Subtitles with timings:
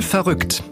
[0.00, 0.62] Total verrückt.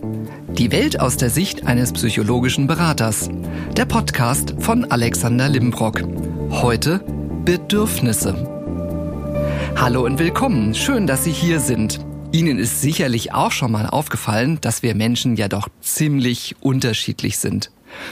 [0.52, 3.28] Die Welt aus der Sicht eines psychologischen Beraters.
[3.76, 6.02] Der Podcast von Alexander Limbrock.
[6.50, 7.04] Heute
[7.44, 8.32] Bedürfnisse.
[9.76, 10.74] Hallo und willkommen.
[10.74, 12.00] Schön, dass Sie hier sind.
[12.32, 17.70] Ihnen ist sicherlich auch schon mal aufgefallen, dass wir Menschen ja doch ziemlich unterschiedlich sind.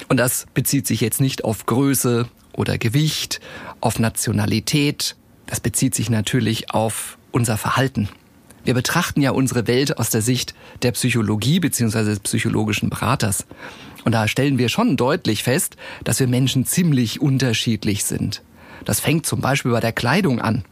[0.08, 3.40] Und das bezieht sich jetzt nicht auf Größe oder Gewicht,
[3.80, 5.16] auf Nationalität.
[5.46, 8.10] Das bezieht sich natürlich auf unser Verhalten.
[8.66, 10.52] Wir betrachten ja unsere Welt aus der Sicht
[10.82, 12.02] der Psychologie bzw.
[12.02, 13.46] des psychologischen Beraters.
[14.04, 18.42] Und da stellen wir schon deutlich fest, dass wir Menschen ziemlich unterschiedlich sind.
[18.84, 20.64] Das fängt zum Beispiel bei der Kleidung an.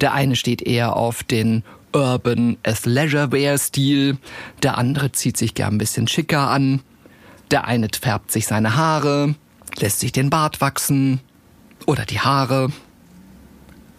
[0.00, 4.16] Der eine steht eher auf den Urban Athleisure Wear Stil,
[4.62, 6.80] der andere zieht sich gern ein bisschen schicker an,
[7.50, 9.34] der eine färbt sich seine Haare,
[9.78, 11.20] lässt sich den Bart wachsen
[11.84, 12.70] oder die Haare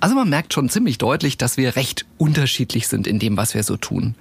[0.06, 3.64] also man merkt schon ziemlich deutlich, dass wir recht unterschiedlich sind in dem, was wir
[3.64, 4.14] so tun.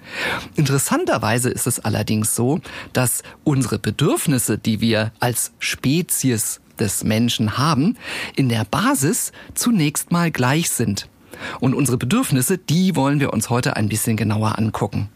[0.56, 2.62] Interessanterweise ist es allerdings so,
[2.94, 7.98] dass unsere Bedürfnisse, die wir als Spezies des Menschen haben,
[8.34, 11.06] in der Basis zunächst mal gleich sind.
[11.60, 15.10] Und unsere Bedürfnisse, die wollen wir uns heute ein bisschen genauer angucken.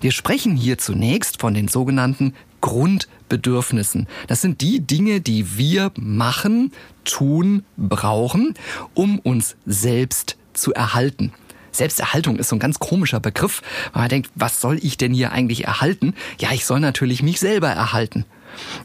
[0.00, 2.32] Wir sprechen hier zunächst von den sogenannten
[2.66, 4.08] Grundbedürfnissen.
[4.26, 6.72] Das sind die Dinge, die wir machen,
[7.04, 8.54] tun, brauchen,
[8.92, 11.32] um uns selbst zu erhalten.
[11.70, 15.30] Selbsterhaltung ist so ein ganz komischer Begriff, weil man denkt, was soll ich denn hier
[15.30, 16.14] eigentlich erhalten?
[16.40, 18.24] Ja, ich soll natürlich mich selber erhalten.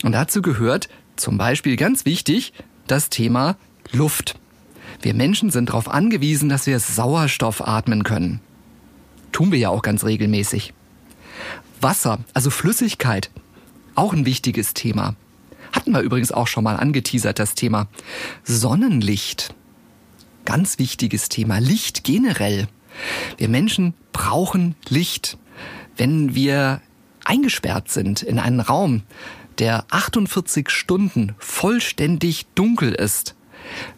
[0.03, 2.53] Und dazu gehört zum Beispiel ganz wichtig
[2.85, 3.55] das Thema
[3.91, 4.35] Luft.
[5.01, 8.41] Wir Menschen sind darauf angewiesen, dass wir Sauerstoff atmen können.
[9.31, 10.71] Tun wir ja auch ganz regelmäßig.
[11.79, 13.31] Wasser, also Flüssigkeit,
[13.95, 15.15] auch ein wichtiges Thema.
[15.71, 17.87] Hatten wir übrigens auch schon mal angeteasert, das Thema.
[18.43, 19.53] Sonnenlicht.
[20.45, 21.59] Ganz wichtiges Thema.
[21.59, 22.67] Licht generell.
[23.37, 25.37] Wir Menschen brauchen Licht.
[25.95, 26.81] Wenn wir
[27.23, 29.03] eingesperrt sind in einen Raum,
[29.59, 33.35] der 48 Stunden vollständig dunkel ist,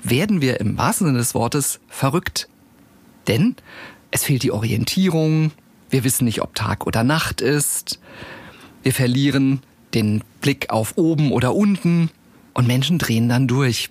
[0.03, 2.50] werden wir im wahrsten Sinne des Wortes verrückt.
[3.28, 3.56] Denn
[4.12, 5.52] es fehlt die Orientierung,
[5.90, 8.00] wir wissen nicht, ob Tag oder Nacht ist,
[8.84, 9.62] wir verlieren
[9.94, 12.09] den Blick auf oben oder unten
[12.54, 13.90] und Menschen drehen dann durch.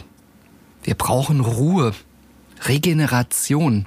[0.83, 1.93] Wir brauchen Ruhe,
[2.65, 3.87] Regeneration.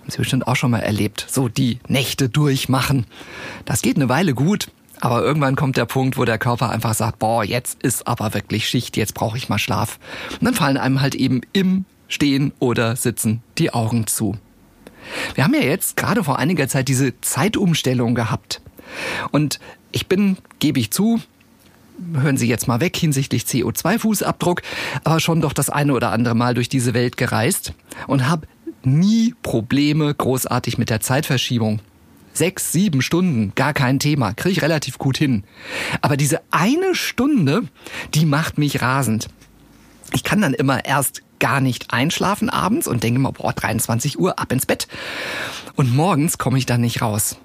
[0.00, 1.26] Haben Sie bestimmt auch schon mal erlebt.
[1.28, 3.06] So die Nächte durchmachen.
[3.64, 4.70] Das geht eine Weile gut,
[5.00, 8.68] aber irgendwann kommt der Punkt, wo der Körper einfach sagt, boah, jetzt ist aber wirklich
[8.68, 9.98] Schicht, jetzt brauche ich mal Schlaf.
[10.32, 14.36] Und dann fallen einem halt eben im Stehen oder Sitzen die Augen zu.
[15.34, 18.60] Wir haben ja jetzt gerade vor einiger Zeit diese Zeitumstellung gehabt.
[19.30, 19.58] Und
[19.90, 21.20] ich bin, gebe ich zu,
[22.14, 24.62] hören Sie jetzt mal weg hinsichtlich CO2-Fußabdruck,
[25.04, 27.72] aber schon doch das eine oder andere Mal durch diese Welt gereist
[28.06, 28.46] und habe
[28.84, 31.80] nie Probleme großartig mit der Zeitverschiebung.
[32.34, 35.44] Sechs, sieben Stunden, gar kein Thema, kriege ich relativ gut hin.
[36.00, 37.62] Aber diese eine Stunde,
[38.14, 39.28] die macht mich rasend.
[40.14, 44.38] Ich kann dann immer erst gar nicht einschlafen abends und denke mir, boah, 23 Uhr,
[44.38, 44.88] ab ins Bett.
[45.74, 47.36] Und morgens komme ich dann nicht raus.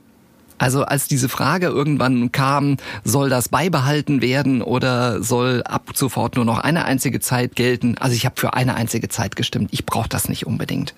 [0.58, 6.46] Also als diese Frage irgendwann kam, soll das beibehalten werden oder soll ab sofort nur
[6.46, 7.98] noch eine einzige Zeit gelten?
[8.00, 9.70] Also ich habe für eine einzige Zeit gestimmt.
[9.72, 10.96] Ich brauche das nicht unbedingt.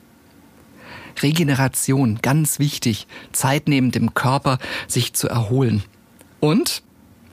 [1.21, 3.07] Regeneration, ganz wichtig.
[3.33, 5.83] Zeit nehmen dem Körper, sich zu erholen.
[6.39, 6.83] Und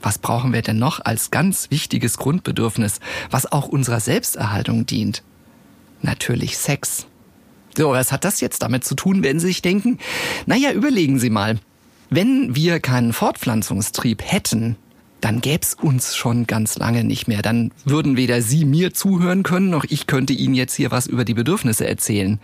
[0.03, 3.00] was brauchen wir denn noch als ganz wichtiges Grundbedürfnis,
[3.31, 5.22] was auch unserer Selbsterhaltung dient?
[6.03, 7.06] Natürlich Sex.
[7.76, 9.98] So, was hat das jetzt damit zu tun, wenn Sie sich denken?
[10.47, 11.59] Naja, überlegen Sie mal.
[12.10, 14.76] Wenn wir keinen Fortpflanzungstrieb hätten,
[15.20, 17.42] dann gäb's uns schon ganz lange nicht mehr.
[17.42, 21.24] Dann würden weder Sie mir zuhören können, noch ich könnte Ihnen jetzt hier was über
[21.24, 22.38] die Bedürfnisse erzählen,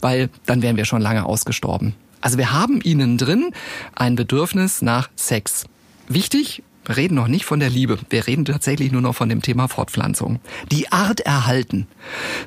[0.00, 1.94] weil dann wären wir schon lange ausgestorben.
[2.20, 3.50] Also wir haben Ihnen drin
[3.94, 5.64] ein Bedürfnis nach Sex.
[6.08, 7.98] Wichtig, wir reden noch nicht von der Liebe.
[8.10, 10.40] Wir reden tatsächlich nur noch von dem Thema Fortpflanzung.
[10.70, 11.86] Die Art erhalten.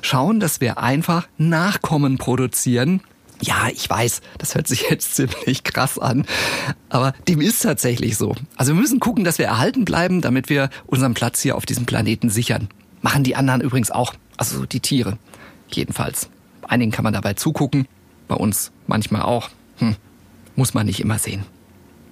[0.02, 3.00] Schauen, dass wir einfach Nachkommen produzieren,
[3.42, 6.24] ja, ich weiß, das hört sich jetzt ziemlich krass an,
[6.88, 8.34] aber dem ist tatsächlich so.
[8.56, 11.86] Also wir müssen gucken, dass wir erhalten bleiben, damit wir unseren Platz hier auf diesem
[11.86, 12.68] Planeten sichern.
[13.00, 15.18] Machen die anderen übrigens auch, also die Tiere
[15.68, 16.28] jedenfalls.
[16.62, 17.86] Einigen kann man dabei zugucken,
[18.28, 19.50] bei uns manchmal auch.
[19.78, 19.96] Hm,
[20.54, 21.44] muss man nicht immer sehen.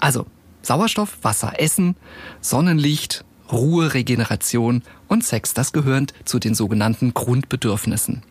[0.01, 0.27] Also
[0.63, 1.97] Sauerstoff, Wasser, Essen,
[2.41, 8.23] Sonnenlicht, Ruhe, Regeneration und Sex, das gehören zu den sogenannten Grundbedürfnissen.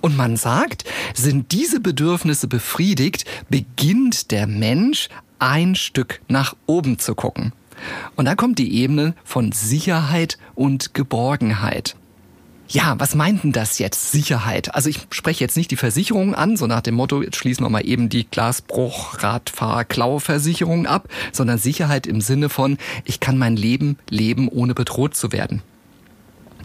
[0.00, 0.84] Und man sagt,
[1.14, 5.08] sind diese Bedürfnisse befriedigt, beginnt der Mensch
[5.38, 7.52] ein Stück nach oben zu gucken.
[8.16, 11.96] Und da kommt die Ebene von Sicherheit und Geborgenheit.
[12.68, 14.10] Ja, was meint denn das jetzt?
[14.10, 14.74] Sicherheit.
[14.74, 17.68] Also ich spreche jetzt nicht die Versicherung an, so nach dem Motto, jetzt schließen wir
[17.68, 23.56] mal eben die Glasbruch, Radfahr, Klauversicherung ab, sondern Sicherheit im Sinne von, ich kann mein
[23.56, 25.62] Leben leben, ohne bedroht zu werden.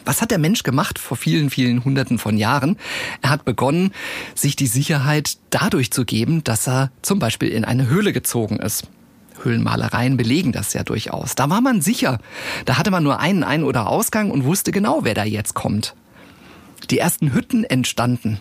[0.05, 2.77] Was hat der Mensch gemacht vor vielen, vielen Hunderten von Jahren?
[3.21, 3.91] Er hat begonnen,
[4.35, 8.87] sich die Sicherheit dadurch zu geben, dass er zum Beispiel in eine Höhle gezogen ist.
[9.43, 11.35] Höhlenmalereien belegen das ja durchaus.
[11.35, 12.19] Da war man sicher.
[12.65, 15.95] Da hatte man nur einen Ein- oder Ausgang und wusste genau, wer da jetzt kommt.
[16.89, 18.39] Die ersten Hütten entstanden.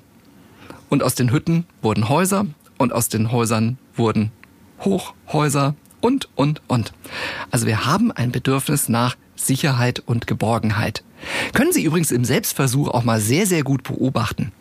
[0.89, 2.47] Und aus den Hütten wurden Häuser
[2.79, 4.33] und aus den Häusern wurden
[4.81, 6.93] Hochhäuser und, und, und.
[7.51, 11.03] Also wir haben ein Bedürfnis nach Sicherheit und Geborgenheit.
[11.53, 14.53] Können Sie übrigens im Selbstversuch auch mal sehr, sehr gut beobachten.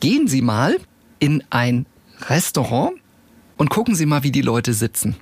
[0.00, 0.78] Gehen Sie mal
[1.18, 1.86] in ein
[2.28, 2.92] Restaurant
[3.56, 5.16] und gucken Sie mal, wie die Leute sitzen.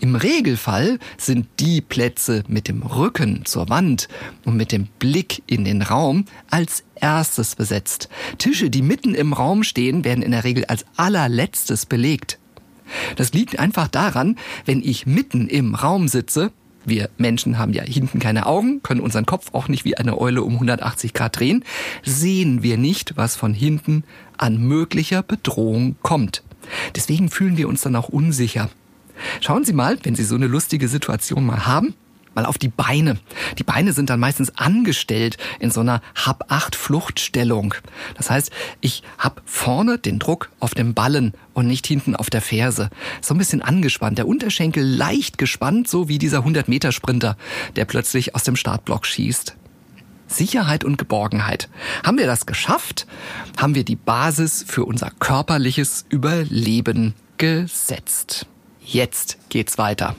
[0.00, 4.08] Im Regelfall sind die Plätze mit dem Rücken zur Wand
[4.44, 8.08] und mit dem Blick in den Raum als erstes besetzt.
[8.38, 12.38] Tische, die mitten im Raum stehen, werden in der Regel als allerletztes belegt.
[13.16, 16.52] Das liegt einfach daran, wenn ich mitten im Raum sitze,
[16.88, 20.42] wir Menschen haben ja hinten keine Augen, können unseren Kopf auch nicht wie eine Eule
[20.42, 21.64] um 180 Grad drehen,
[22.04, 24.04] sehen wir nicht, was von hinten
[24.36, 26.42] an möglicher Bedrohung kommt.
[26.96, 28.68] Deswegen fühlen wir uns dann auch unsicher.
[29.40, 31.94] Schauen Sie mal, wenn Sie so eine lustige Situation mal haben,
[32.38, 33.18] mal auf die Beine.
[33.58, 37.74] Die Beine sind dann meistens angestellt in so einer Hab-8-Fluchtstellung.
[38.16, 42.40] Das heißt, ich habe vorne den Druck auf dem Ballen und nicht hinten auf der
[42.40, 42.90] Ferse.
[43.20, 47.36] So ein bisschen angespannt, der Unterschenkel leicht gespannt, so wie dieser 100-Meter-Sprinter,
[47.74, 49.56] der plötzlich aus dem Startblock schießt.
[50.28, 51.68] Sicherheit und Geborgenheit.
[52.04, 53.08] Haben wir das geschafft?
[53.56, 58.46] Haben wir die Basis für unser körperliches Überleben gesetzt?
[58.80, 60.14] Jetzt geht's weiter.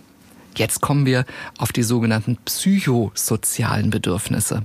[0.55, 1.25] Jetzt kommen wir
[1.57, 4.63] auf die sogenannten psychosozialen Bedürfnisse.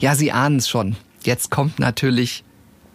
[0.00, 0.96] Ja, Sie ahnen es schon.
[1.24, 2.44] Jetzt kommt natürlich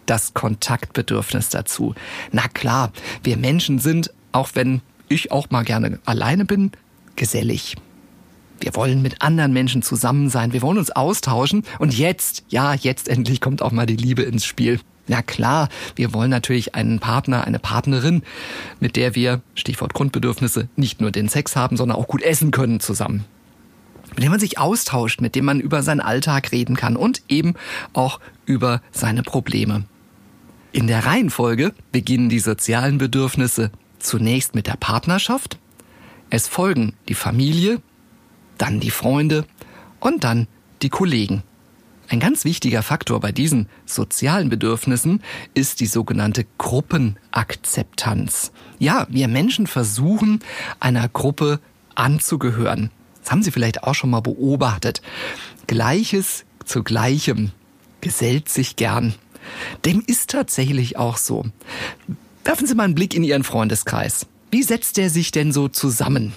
[0.06, 1.94] das Kontaktbedürfnis dazu.
[2.32, 2.92] Na klar,
[3.22, 6.72] wir Menschen sind, auch wenn ich auch mal gerne alleine bin,
[7.16, 7.76] gesellig.
[8.60, 13.08] Wir wollen mit anderen Menschen zusammen sein, wir wollen uns austauschen und jetzt, ja, jetzt
[13.08, 14.80] endlich kommt auch mal die Liebe ins Spiel.
[15.10, 18.22] Na klar, wir wollen natürlich einen Partner, eine Partnerin,
[18.78, 22.78] mit der wir, Stichwort Grundbedürfnisse, nicht nur den Sex haben, sondern auch gut essen können
[22.78, 23.24] zusammen.
[24.10, 27.54] Mit dem man sich austauscht, mit dem man über seinen Alltag reden kann und eben
[27.92, 29.82] auch über seine Probleme.
[30.70, 35.58] In der Reihenfolge beginnen die sozialen Bedürfnisse zunächst mit der Partnerschaft,
[36.30, 37.82] es folgen die Familie,
[38.58, 39.44] dann die Freunde
[39.98, 40.46] und dann
[40.82, 41.42] die Kollegen.
[42.10, 45.22] Ein ganz wichtiger Faktor bei diesen sozialen Bedürfnissen
[45.54, 48.50] ist die sogenannte Gruppenakzeptanz.
[48.80, 50.40] Ja, wir Menschen versuchen,
[50.80, 51.60] einer Gruppe
[51.94, 52.90] anzugehören.
[53.22, 55.02] Das haben Sie vielleicht auch schon mal beobachtet.
[55.68, 57.52] Gleiches zu Gleichem
[58.00, 59.14] gesellt sich gern.
[59.84, 61.44] Dem ist tatsächlich auch so.
[62.42, 64.26] Werfen Sie mal einen Blick in Ihren Freundeskreis.
[64.50, 66.32] Wie setzt der sich denn so zusammen?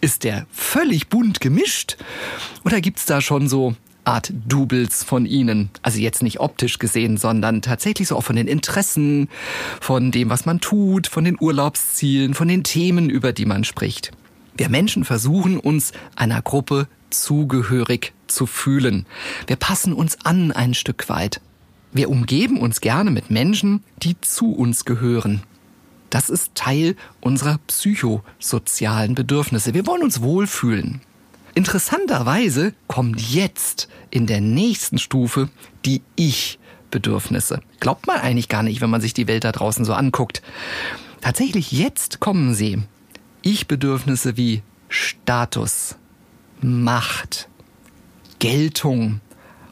[0.00, 1.96] Ist der völlig bunt gemischt?
[2.64, 3.74] Oder gibt's da schon so
[4.06, 5.70] Art Doubles von ihnen.
[5.82, 9.28] Also jetzt nicht optisch gesehen, sondern tatsächlich so auch von den Interessen,
[9.80, 14.12] von dem, was man tut, von den Urlaubszielen, von den Themen, über die man spricht.
[14.56, 19.06] Wir Menschen versuchen uns einer Gruppe zugehörig zu fühlen.
[19.46, 21.40] Wir passen uns an ein Stück weit.
[21.92, 25.42] Wir umgeben uns gerne mit Menschen, die zu uns gehören.
[26.10, 29.74] Das ist Teil unserer psychosozialen Bedürfnisse.
[29.74, 31.00] Wir wollen uns wohlfühlen.
[31.56, 35.48] Interessanterweise kommt jetzt in der nächsten Stufe
[35.86, 37.60] die Ich-Bedürfnisse.
[37.80, 40.42] Glaubt man eigentlich gar nicht, wenn man sich die Welt da draußen so anguckt.
[41.22, 42.82] Tatsächlich jetzt kommen sie.
[43.40, 44.60] Ich-Bedürfnisse wie
[44.90, 45.96] Status,
[46.60, 47.48] Macht,
[48.38, 49.22] Geltung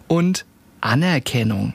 [0.09, 0.47] und
[0.81, 1.75] Anerkennung.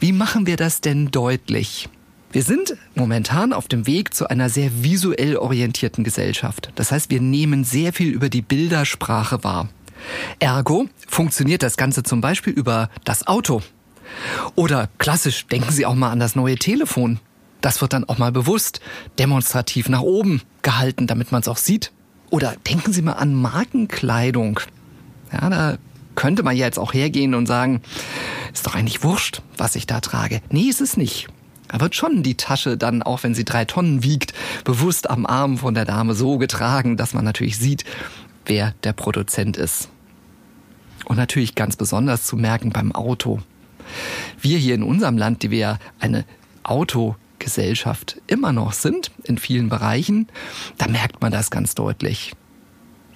[0.00, 1.88] Wie machen wir das denn deutlich?
[2.34, 6.72] Wir sind momentan auf dem Weg zu einer sehr visuell orientierten Gesellschaft.
[6.74, 9.68] Das heißt, wir nehmen sehr viel über die Bildersprache wahr.
[10.40, 13.62] Ergo funktioniert das Ganze zum Beispiel über das Auto.
[14.56, 17.20] Oder klassisch, denken Sie auch mal an das neue Telefon.
[17.60, 18.80] Das wird dann auch mal bewusst
[19.20, 21.92] demonstrativ nach oben gehalten, damit man es auch sieht.
[22.30, 24.58] Oder denken Sie mal an Markenkleidung.
[25.32, 25.78] Ja, da
[26.16, 27.80] könnte man ja jetzt auch hergehen und sagen,
[28.52, 30.42] ist doch eigentlich wurscht, was ich da trage.
[30.50, 31.28] Nee, ist es nicht.
[31.74, 35.58] Da wird schon die Tasche dann, auch wenn sie drei Tonnen wiegt, bewusst am Arm
[35.58, 37.84] von der Dame so getragen, dass man natürlich sieht,
[38.46, 39.88] wer der Produzent ist.
[41.04, 43.40] Und natürlich ganz besonders zu merken beim Auto.
[44.40, 46.24] Wir hier in unserem Land, die wir ja eine
[46.62, 50.28] Autogesellschaft immer noch sind, in vielen Bereichen,
[50.78, 52.34] da merkt man das ganz deutlich.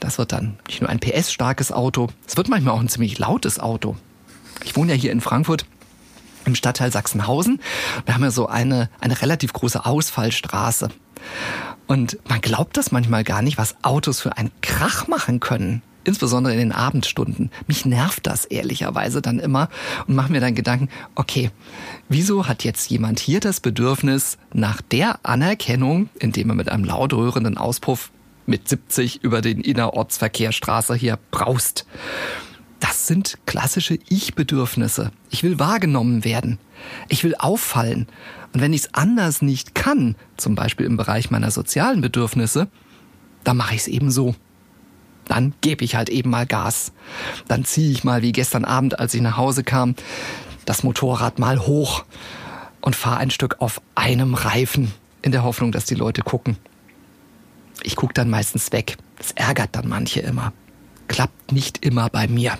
[0.00, 3.61] Das wird dann nicht nur ein PS-starkes Auto, es wird manchmal auch ein ziemlich lautes
[3.61, 3.95] Auto.
[4.65, 5.65] Ich wohne ja hier in Frankfurt
[6.49, 7.61] im Stadtteil Sachsenhausen.
[8.05, 10.88] Wir haben ja so eine, eine relativ große Ausfallstraße.
[11.87, 15.83] Und man glaubt das manchmal gar nicht, was Autos für einen Krach machen können.
[16.05, 17.50] Insbesondere in den Abendstunden.
[17.67, 19.69] Mich nervt das ehrlicherweise dann immer
[20.07, 21.50] und mache mir dann Gedanken, okay,
[22.09, 27.12] wieso hat jetzt jemand hier das Bedürfnis nach der Anerkennung, indem er mit einem laut
[27.12, 28.11] rührenden Auspuff
[28.47, 31.85] mit 70 über den Innerortsverkehrsstraße hier braust?
[32.80, 35.11] Das sind klassische Ich-Bedürfnisse.
[35.30, 36.58] Ich will wahrgenommen werden.
[37.08, 38.06] Ich will auffallen.
[38.52, 42.68] Und wenn ich es anders nicht kann, zum Beispiel im Bereich meiner sozialen Bedürfnisse,
[43.44, 44.35] dann mache ich es eben so.
[45.26, 46.92] Dann gebe ich halt eben mal Gas.
[47.49, 49.94] Dann ziehe ich mal, wie gestern Abend, als ich nach Hause kam,
[50.64, 52.04] das Motorrad mal hoch
[52.80, 54.92] und fahre ein Stück auf einem Reifen,
[55.23, 56.56] in der Hoffnung, dass die Leute gucken.
[57.82, 58.97] Ich gucke dann meistens weg.
[59.16, 60.52] Das ärgert dann manche immer.
[61.08, 62.58] Klappt nicht immer bei mir.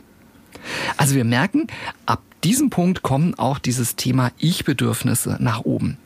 [0.97, 1.67] Also wir merken,
[2.07, 5.99] ab diesem Punkt kommen auch dieses Thema Ich-Bedürfnisse nach oben.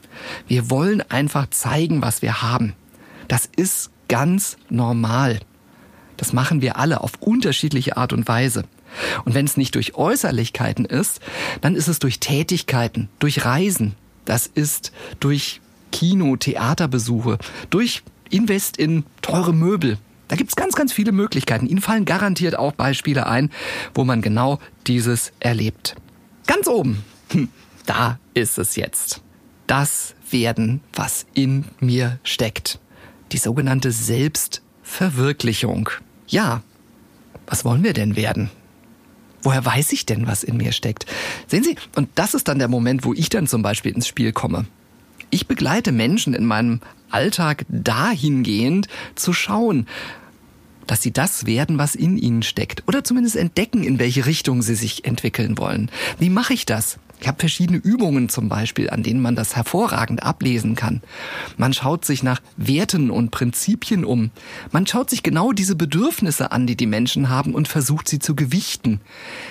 [0.47, 2.75] Wir wollen einfach zeigen, was wir haben.
[3.29, 5.41] Das ist ganz normal.
[6.17, 8.65] Das machen wir alle auf unterschiedliche Art und Weise.
[9.25, 11.21] Und wenn es nicht durch Äußerlichkeiten ist,
[11.61, 13.95] dann ist es durch Tätigkeiten, durch Reisen.
[14.25, 17.39] Das ist durch Kino, Theaterbesuche,
[17.71, 19.99] durch Invest in teure Möbel,
[20.33, 21.67] da gibt's ganz, ganz viele Möglichkeiten.
[21.67, 23.51] Ihnen fallen garantiert auch Beispiele ein,
[23.93, 25.95] wo man genau dieses erlebt.
[26.47, 27.51] Ganz oben, hm,
[27.85, 29.21] da ist es jetzt.
[29.67, 32.79] Das werden, was in mir steckt.
[33.33, 35.91] Die sogenannte Selbstverwirklichung.
[36.29, 36.63] Ja,
[37.47, 38.49] was wollen wir denn werden?
[39.43, 41.05] Woher weiß ich denn, was in mir steckt?
[41.47, 44.33] Sehen Sie, und das ist dann der Moment, wo ich dann zum Beispiel ins Spiel
[44.33, 44.65] komme.
[45.29, 49.87] Ich begleite Menschen in meinem Alltag dahingehend zu schauen,
[50.87, 52.83] dass sie das werden, was in ihnen steckt.
[52.87, 55.91] Oder zumindest entdecken, in welche Richtung sie sich entwickeln wollen.
[56.19, 56.99] Wie mache ich das?
[57.23, 61.03] Ich habe verschiedene Übungen zum Beispiel, an denen man das hervorragend ablesen kann.
[61.57, 64.33] Man schaut sich nach Werten und Prinzipien um.
[64.73, 68.35] Man schaut sich genau diese Bedürfnisse an, die die Menschen haben und versucht sie zu
[68.35, 69.01] gewichten.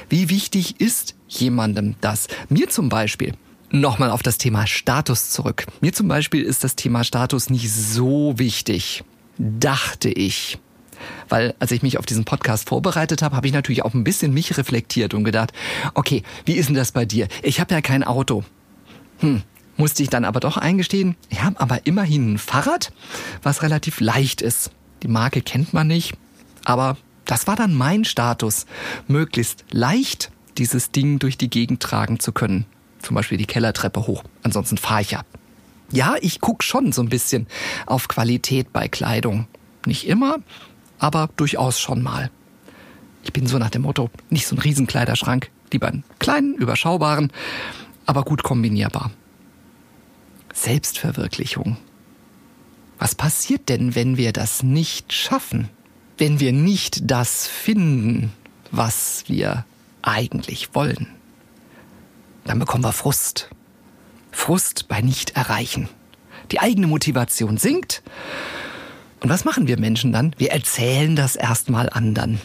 [0.09, 2.27] Wie wichtig ist jemandem das?
[2.50, 3.35] Mir zum Beispiel.
[3.69, 5.65] Nochmal auf das Thema Status zurück.
[5.79, 9.05] Mir zum Beispiel ist das Thema Status nicht so wichtig.
[9.38, 10.59] Dachte ich.
[11.29, 14.34] Weil als ich mich auf diesen Podcast vorbereitet habe, habe ich natürlich auch ein bisschen
[14.34, 15.51] mich reflektiert und gedacht,
[15.93, 17.27] okay, wie ist denn das bei dir?
[17.43, 18.43] Ich habe ja kein Auto.
[19.20, 19.43] Hm,
[19.77, 22.91] musste ich dann aber doch eingestehen, ich habe aber immerhin ein Fahrrad,
[23.43, 24.72] was relativ leicht ist.
[25.03, 26.13] Die Marke kennt man nicht,
[26.65, 28.65] aber das war dann mein Status,
[29.08, 32.65] möglichst leicht dieses Ding durch die Gegend tragen zu können.
[33.01, 34.24] Zum Beispiel die Kellertreppe hoch.
[34.43, 35.22] Ansonsten fahre ich ja.
[35.91, 37.48] Ja, ich guck schon so ein bisschen
[37.86, 39.48] auf Qualität bei Kleidung.
[39.86, 40.38] Nicht immer,
[41.01, 42.29] aber durchaus schon mal.
[43.24, 47.34] Ich bin so nach dem Motto, nicht so ein Riesenkleiderschrank, lieber einen kleinen, überschaubaren,
[48.05, 49.12] aber gut kombinierbar.
[50.53, 51.77] Selbstverwirklichung.
[53.00, 55.70] Was passiert denn, wenn wir das nicht schaffen?
[56.20, 58.31] Wenn wir nicht das finden,
[58.70, 59.65] was wir
[60.03, 61.08] eigentlich wollen?
[62.43, 63.50] Dann bekommen wir Frust.
[64.31, 65.89] Frust bei Nicht-Erreichen.
[66.51, 68.03] Die eigene Motivation sinkt
[69.21, 70.35] und was machen wir Menschen dann?
[70.37, 72.41] Wir erzählen das erstmal anderen.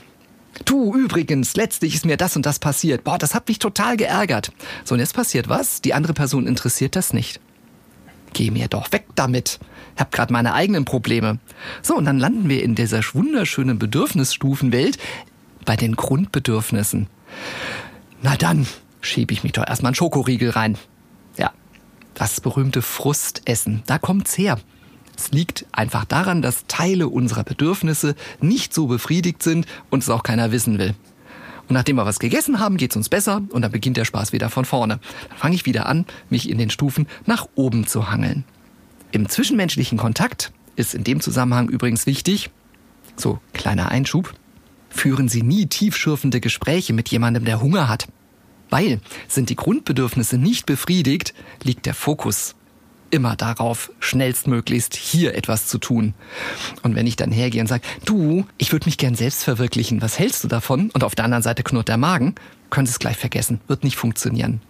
[0.64, 3.04] Du, übrigens, letztlich ist mir das und das passiert.
[3.04, 4.52] Boah, das hat mich total geärgert.
[4.85, 5.83] So, und jetzt passiert was?
[5.83, 7.40] Die andere Person interessiert das nicht.
[8.33, 9.59] Geh mir doch weg damit.
[9.95, 11.38] Ich hab grad meine eigenen Probleme.
[11.83, 14.99] So, und dann landen wir in dieser wunderschönen Bedürfnisstufenwelt
[15.64, 17.09] bei den Grundbedürfnissen.
[18.23, 18.66] Na dann,
[19.00, 20.76] schieb ich mich doch erstmal einen Schokoriegel rein.
[21.38, 21.52] Ja,
[22.14, 23.83] das berühmte Frustessen.
[23.87, 24.59] Da kommt's her.
[25.16, 30.23] Es liegt einfach daran, dass Teile unserer Bedürfnisse nicht so befriedigt sind und es auch
[30.23, 30.94] keiner wissen will.
[31.68, 34.50] Und nachdem wir was gegessen haben, geht's uns besser und dann beginnt der Spaß wieder
[34.50, 35.00] von vorne.
[35.28, 38.44] Dann fange ich wieder an, mich in den Stufen nach oben zu hangeln.
[39.11, 42.50] Im zwischenmenschlichen Kontakt ist in dem Zusammenhang übrigens wichtig,
[43.16, 44.35] so kleiner Einschub,
[44.90, 48.06] führen Sie nie tiefschürfende Gespräche mit jemandem, der Hunger hat.
[48.68, 52.54] Weil sind die Grundbedürfnisse nicht befriedigt, liegt der Fokus
[53.11, 56.15] immer darauf, schnellstmöglichst hier etwas zu tun.
[56.83, 60.19] Und wenn ich dann hergehe und sage, du, ich würde mich gern selbst verwirklichen, was
[60.19, 60.91] hältst du davon?
[60.91, 62.35] Und auf der anderen Seite knurrt der Magen,
[62.71, 64.61] können Sie es gleich vergessen, wird nicht funktionieren.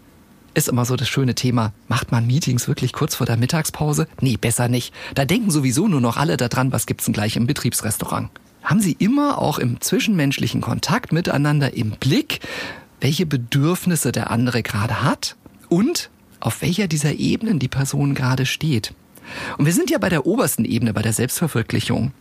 [0.55, 1.73] Ist immer so das schöne Thema.
[1.87, 4.09] Macht man Meetings wirklich kurz vor der Mittagspause?
[4.21, 4.95] Nee, besser nicht.
[5.15, 8.31] Da denken sowieso nur noch alle daran, was gibt's denn gleich im Betriebsrestaurant.
[8.63, 12.41] Haben Sie immer auch im zwischenmenschlichen Kontakt miteinander im Blick,
[13.01, 15.37] welche Bedürfnisse der andere gerade hat
[15.69, 18.93] und auf welcher dieser Ebenen die Person gerade steht.
[19.59, 22.13] Und wir sind ja bei der obersten Ebene, bei der Selbstverwirklichung.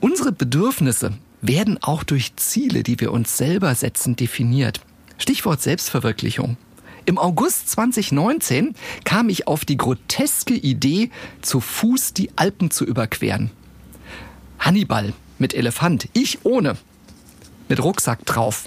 [0.00, 4.80] Unsere Bedürfnisse werden auch durch Ziele, die wir uns selber setzen, definiert.
[5.18, 6.56] Stichwort Selbstverwirklichung.
[7.06, 11.10] Im August 2019 kam ich auf die groteske Idee,
[11.42, 13.50] zu Fuß die Alpen zu überqueren.
[14.58, 16.76] Hannibal mit Elefant, ich ohne,
[17.68, 18.64] mit Rucksack drauf.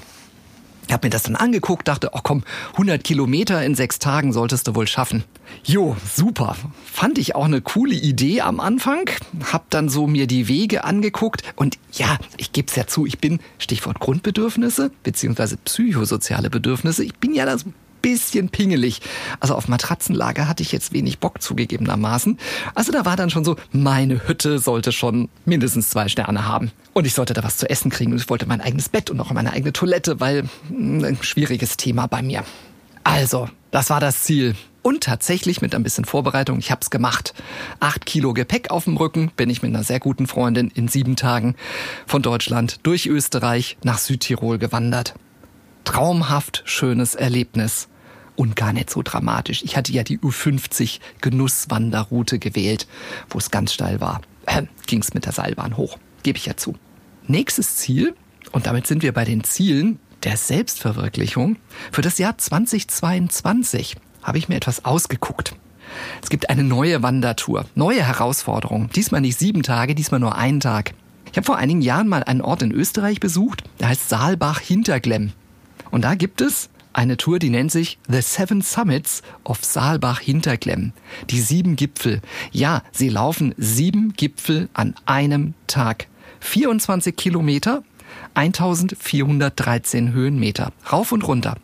[0.87, 4.67] Ich habe mir das dann angeguckt, dachte, oh komm, 100 Kilometer in sechs Tagen solltest
[4.67, 5.23] du wohl schaffen.
[5.63, 6.55] Jo, super.
[6.85, 9.09] Fand ich auch eine coole Idee am Anfang.
[9.51, 13.19] Hab dann so mir die Wege angeguckt und ja, ich gebe es ja zu, ich
[13.19, 17.65] bin, Stichwort Grundbedürfnisse, beziehungsweise psychosoziale Bedürfnisse, ich bin ja das
[18.01, 19.01] bisschen pingelig.
[19.39, 22.37] Also auf Matratzenlager hatte ich jetzt wenig Bock zugegebenermaßen.
[22.75, 26.71] Also da war dann schon so, meine Hütte sollte schon mindestens zwei Sterne haben.
[26.93, 29.19] Und ich sollte da was zu essen kriegen und ich wollte mein eigenes Bett und
[29.19, 32.43] auch meine eigene Toilette, weil hm, ein schwieriges Thema bei mir.
[33.03, 34.55] Also, das war das Ziel.
[34.81, 37.33] Und tatsächlich mit ein bisschen Vorbereitung, ich hab's gemacht.
[37.81, 41.15] Acht Kilo Gepäck auf dem Rücken bin ich mit einer sehr guten Freundin in sieben
[41.17, 41.55] Tagen
[42.05, 45.13] von Deutschland durch Österreich nach Südtirol gewandert
[45.87, 47.87] traumhaft schönes Erlebnis
[48.35, 49.63] und gar nicht so dramatisch.
[49.63, 52.87] Ich hatte ja die U50 Genusswanderroute gewählt,
[53.29, 54.21] wo es ganz steil war.
[54.45, 56.75] Äh, es mit der Seilbahn hoch, gebe ich ja zu.
[57.25, 58.15] Nächstes Ziel,
[58.51, 61.55] und damit sind wir bei den Zielen der Selbstverwirklichung,
[61.93, 65.55] für das Jahr 2022 habe ich mir etwas ausgeguckt.
[66.21, 68.89] Es gibt eine neue Wandertour, neue Herausforderungen.
[68.93, 70.93] Diesmal nicht sieben Tage, diesmal nur einen Tag.
[71.31, 75.31] Ich habe vor einigen Jahren mal einen Ort in Österreich besucht, der heißt Saalbach Hinterglemm.
[75.91, 80.93] Und da gibt es eine Tour, die nennt sich The Seven Summits of Saalbach Hinterklemm.
[81.29, 82.21] Die sieben Gipfel.
[82.51, 86.07] Ja, sie laufen sieben Gipfel an einem Tag.
[86.39, 87.83] 24 Kilometer,
[88.33, 90.71] 1413 Höhenmeter.
[90.91, 91.57] Rauf und runter.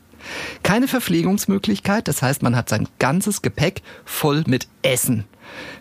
[0.62, 5.25] Keine Verpflegungsmöglichkeit, das heißt, man hat sein ganzes Gepäck voll mit Essen.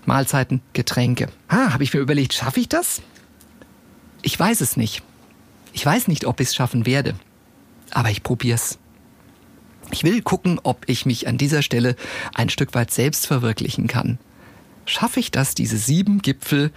[0.06, 1.28] Mahlzeiten, Getränke.
[1.48, 3.02] Ah, habe ich mir überlegt, schaffe ich das?
[4.22, 5.02] Ich weiß es nicht.
[5.74, 7.14] Ich weiß nicht, ob ich es schaffen werde
[7.92, 8.78] aber ich probier's.
[9.90, 11.96] Ich will gucken, ob ich mich an dieser Stelle
[12.34, 14.18] ein Stück weit selbst verwirklichen kann.
[14.86, 16.72] Schaffe ich das, diese sieben Gipfel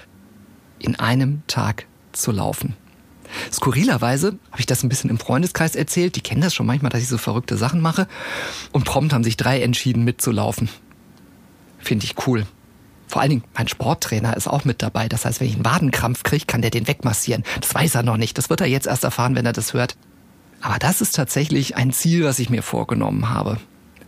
[0.79, 2.75] in einem Tag zu laufen?
[3.51, 6.15] Skurrilerweise habe ich das ein bisschen im Freundeskreis erzählt.
[6.15, 8.07] Die kennen das schon manchmal, dass ich so verrückte Sachen mache.
[8.71, 10.69] Und prompt haben sich drei entschieden, mitzulaufen.
[11.79, 12.45] Finde ich cool.
[13.07, 15.07] Vor allen Dingen, mein Sporttrainer ist auch mit dabei.
[15.07, 17.43] Das heißt, wenn ich einen Wadenkrampf kriege, kann der den wegmassieren.
[17.61, 18.37] Das weiß er noch nicht.
[18.37, 19.95] Das wird er jetzt erst erfahren, wenn er das hört.
[20.65, 23.59] Aber das ist tatsächlich ein Ziel, was ich mir vorgenommen habe.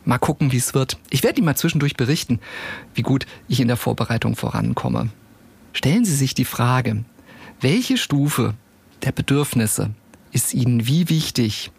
[0.05, 0.97] Mal gucken, wie es wird.
[1.11, 2.39] Ich werde Ihnen mal zwischendurch berichten,
[2.95, 5.11] wie gut ich in der Vorbereitung vorankomme.
[5.73, 7.05] Stellen Sie sich die Frage,
[7.61, 8.55] welche Stufe
[9.03, 9.91] der Bedürfnisse
[10.31, 11.69] ist Ihnen wie wichtig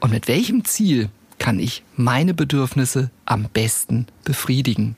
[0.00, 4.96] und mit welchem Ziel kann ich meine Bedürfnisse am besten befriedigen?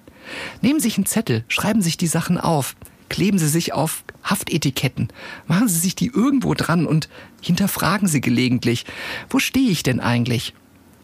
[0.62, 2.76] Nehmen Sie sich einen Zettel, schreiben Sie sich die Sachen auf,
[3.09, 5.09] kleben Sie sich auf Haftetiketten,
[5.47, 7.09] machen Sie sich die irgendwo dran und
[7.40, 8.85] hinterfragen Sie gelegentlich,
[9.31, 10.55] wo stehe ich denn eigentlich?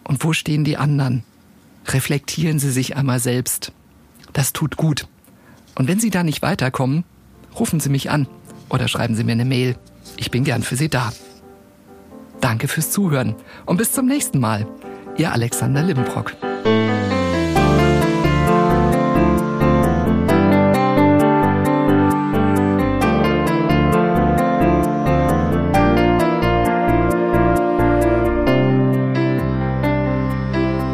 [0.04, 1.24] Und wo stehen die anderen?
[1.86, 3.72] Reflektieren Sie sich einmal selbst.
[4.32, 5.06] Das tut gut.
[5.74, 7.04] Und wenn Sie da nicht weiterkommen,
[7.58, 8.28] rufen Sie mich an
[8.68, 9.76] oder schreiben Sie mir eine Mail.
[10.16, 11.12] Ich bin gern für Sie da.
[12.40, 14.66] Danke fürs Zuhören und bis zum nächsten Mal.
[15.16, 16.34] Ihr Alexander Limmbrock.